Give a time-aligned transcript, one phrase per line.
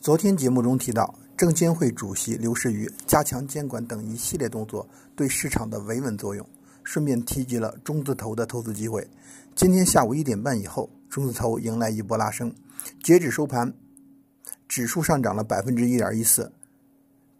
[0.00, 6.48] 昨天节目中提到，证监会主席刘士余加强监管等一系列动作对市场的维稳作用，
[6.82, 9.06] 顺便提及了中字头的投资机会。
[9.54, 12.54] 今天下午一点半以后，中字头迎来一波拉升，
[13.02, 13.74] 截止收盘，
[14.66, 16.50] 指数上涨了百分之一点一四，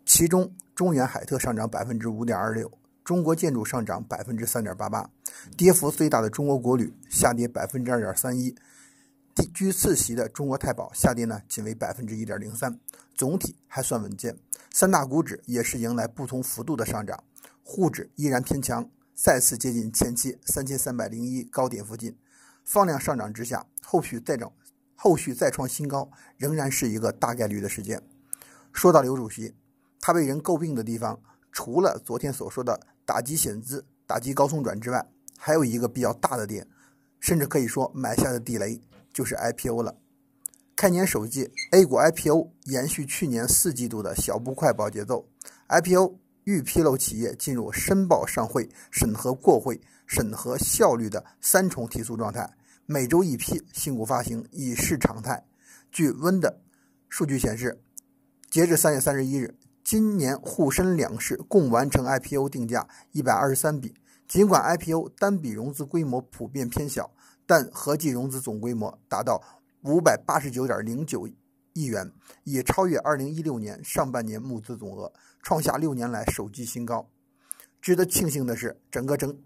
[0.04, 2.70] 其中中原海特上涨百分之五点二六，
[3.02, 5.08] 中国建筑上涨百分之三点八八，
[5.56, 8.54] 跌幅最大的中国国旅下跌百分之二点三一。
[9.55, 12.79] 居次席的中国太保下跌呢，仅为百分之一点零三，
[13.15, 14.38] 总体还算稳健。
[14.73, 17.25] 三大股指也是迎来不同幅度的上涨，
[17.62, 22.16] 沪指依然偏强，再次接近前期三千三百零一高点附近。
[22.65, 24.52] 放量上涨之下，后续再涨，
[24.95, 28.01] 后续再创新高，仍然是一个大概率的事件。
[28.73, 29.55] 说到刘主席，
[30.01, 35.05] 他被人诟病的地方，除了昨天所说的打击险资、打击高送转之外，
[35.37, 36.69] 还有一个比较大的点，
[37.19, 38.80] 甚至可以说埋下的地雷。
[39.12, 39.96] 就是 IPO 了。
[40.77, 45.28] 开年首季，A 股 IPO 延续去年四季度的小步快跑节奏。
[45.68, 52.51] IPO 预披露企业进入申报上会、审核过会、审核效率的三重提速状态，
[52.87, 55.45] 每周一批新股发行已是常态。
[55.92, 56.54] 据 Wind
[57.09, 57.82] 数据显示，
[58.51, 59.54] 截至三月三十一日，
[59.85, 63.95] 今年沪深两市共完成 IPO 定价一百二十三笔。
[64.31, 67.10] 尽管 IPO 单笔融资规模普遍偏小。
[67.47, 69.42] 但合计融资总规模达到
[69.82, 71.26] 五百八十九点零九
[71.72, 72.09] 亿元，
[72.44, 77.10] 已超越二零一六年上半年募资总额，创下六年来首季新高。
[77.81, 79.36] 值得庆幸的是，整个整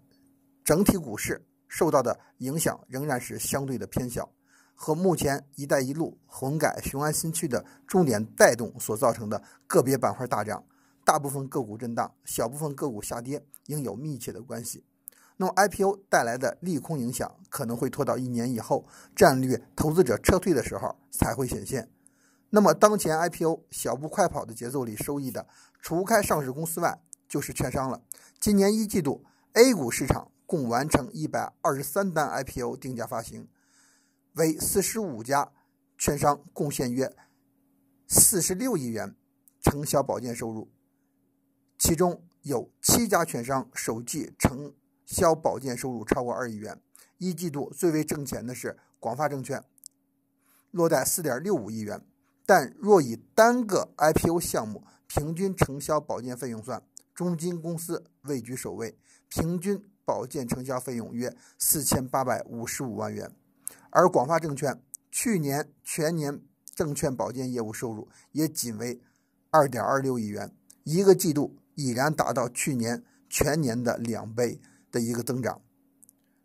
[0.63, 4.29] 整体股市受到的影响仍然是相对的偏小，
[4.75, 10.63] 和目前“一带一路”、混改、雄安新区的重点带动所造成的个别板块大涨，
[11.05, 14.83] 大部分个股震荡，小部分个股下跌，应有密切的关系。
[15.37, 21.91] 那么 IPO 带来的利空影响可能会拖到一年以后，战略投资者撤退的时候才会显现。
[22.49, 25.47] 那么当前 IPO 小步快跑的节奏里收益的，
[25.81, 28.01] 除开上市公司外，就是券商了。
[28.39, 33.47] 今年一季度 A 股市场共完成一百二十三单 IPO 定价发行，
[34.33, 35.51] 为四十五家
[35.97, 37.13] 券商贡献约
[38.07, 39.15] 四十六亿元
[39.61, 40.71] 承销保荐收入，
[41.85, 44.73] 其中有七家券商首季承
[45.05, 46.81] 销保荐收入超过二亿元，
[47.19, 49.63] 一季度最为挣钱的是广发证券，
[50.71, 52.03] 落在四点六五亿元。
[52.43, 56.81] 但若以单个 IPO 项目平均承销保荐费用算，
[57.13, 58.97] 中金公司位居首位，
[59.27, 63.31] 平均保荐承销费用约四千八百五十五万元。
[63.91, 64.81] 而广发证券
[65.11, 66.41] 去年全年
[66.73, 68.99] 证券保荐业务收入也仅为
[69.51, 70.51] 二点二六亿元，
[70.83, 74.59] 一个季度已然达到去年全年的两倍。
[74.91, 75.61] 的一个增长，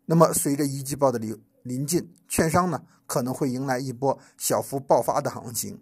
[0.03, 5.81] 那么随着一季报的临临近，券商呢可能会迎来一波小幅爆发的行情。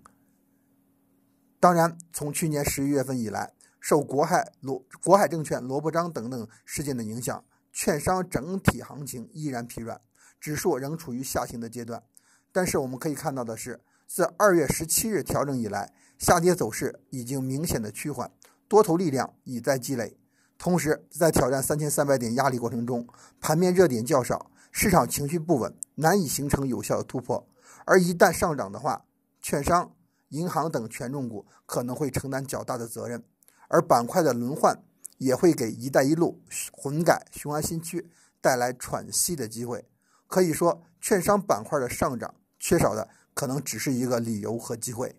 [1.59, 7.43] 当然，从去年十一月份以来，受国海罗国海证券罗伯章等等事件的影响，
[7.73, 9.99] 券商整体行情依然疲软，
[10.39, 12.03] 指数仍处于下行的阶段。
[12.51, 18.31] 但是我们可以看到的是，自二月十七日调整以来，下跌走势已经明显的趋缓，
[18.69, 20.15] 多头力量已在积累。
[20.59, 23.07] 同时，在挑战三千三百点压力过程中，
[23.41, 27.47] 盘面热点较少，市场情绪不稳，难以形成有效的突破。
[27.85, 29.05] 而一旦上涨的话，
[29.41, 29.95] 券商、
[30.29, 33.23] 银行等权重股可能会承担较大的责任，
[33.69, 34.83] 而板块的轮换
[35.17, 36.41] 也会给“一带一路”、
[36.71, 39.89] 混改、雄安新区带来喘息的机会。
[40.27, 45.15] 可以说，券商板块的上涨缺少的可能只是一个理由和机会。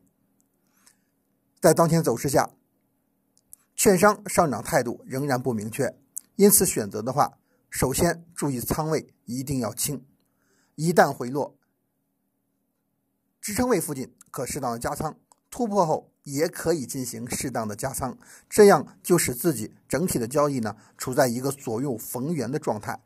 [1.60, 2.50] 在当前走势下。
[3.80, 5.96] 券商上涨态度仍然不明确，
[6.36, 7.38] 因此选择的话，
[7.70, 10.04] 首先注意仓位一定要轻。
[10.74, 11.56] 一旦回落，
[13.41, 15.16] 支撑位附近可适当的加仓，
[15.50, 18.18] 突破后也可以进行适当的加仓，
[18.50, 23.00] 这样就使自己整体的交易呢处在一个左右逢源的状态。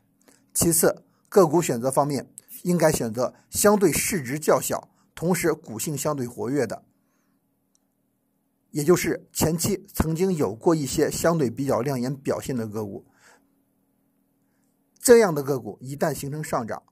[0.53, 2.29] 其次，个股选择方面，
[2.63, 6.83] 应该选择相对市值较小，同时股性相对活跃的。
[8.75, 13.05] 也就是前期曾经有过一些相对比较亮眼表现的个股，
[14.99, 16.83] 这样的个股一旦形成上涨，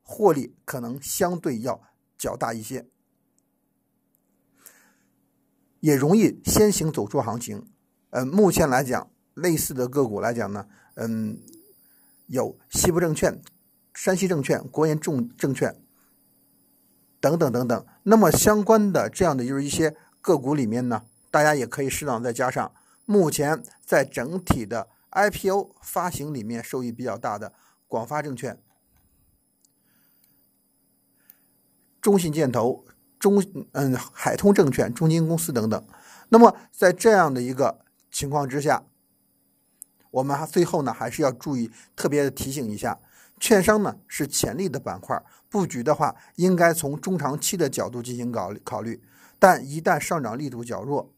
[0.00, 1.82] 获利可能相对要
[2.16, 2.88] 较大一些，
[5.80, 7.62] 也容易先行走出行情。
[8.08, 11.38] 嗯，目前来讲，类似的个股来讲呢，嗯，
[12.28, 13.38] 有西部证券、
[13.92, 15.78] 山西证券、国研重证券
[17.20, 17.86] 等等等等。
[18.04, 21.04] 那么相关的这样的就是一些个股里面呢。
[21.30, 22.72] 大家也可以适当再加上，
[23.04, 27.52] 目前在整体的 IPO 发行里面受益比较大的
[27.86, 28.60] 广发证券、
[32.00, 32.84] 中信建投、
[33.18, 35.86] 中嗯海通证券、中金公司等等。
[36.30, 37.80] 那么在这样的一个
[38.10, 38.84] 情况之下，
[40.10, 42.98] 我们还最后呢还是要注意特别的提醒一下，
[43.40, 49.02] 券商呢是潜力的板块，布局的话应该从中长期的角度进行考考虑。
[49.38, 51.14] 但一旦上涨力度较弱，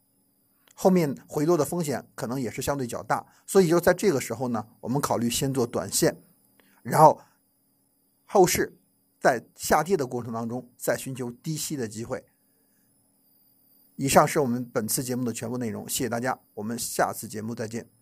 [0.83, 6.23] 后面回落的风险可能也是相对较大，所以就在这个时候呢，我们考虑先做短线，
[6.83, 7.21] 然后
[8.25, 8.79] 后市
[9.21, 12.25] 在下跌的过程当中再寻求低吸的机会。
[13.97, 18.00] 以上是我们本次节目的全部内容，谢谢大家，我们下次节目再见。